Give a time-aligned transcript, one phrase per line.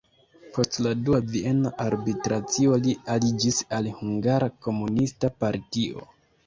[0.53, 6.11] Post la Dua Viena Arbitracio li aliĝis al hungara komunista partio.